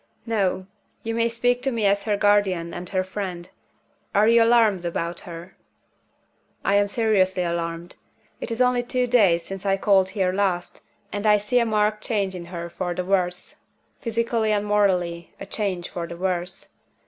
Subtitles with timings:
[0.25, 0.65] "No.
[1.03, 3.47] You may speak to me as her guardian and her friend.
[4.15, 5.55] Are you alarmed about her?"
[6.65, 7.97] "I am seriously alarmed.
[8.39, 10.81] It is only two days since I called here last,
[11.13, 13.57] and I see a marked change in her for the worse
[13.99, 16.73] physically and morally, a change for the worse.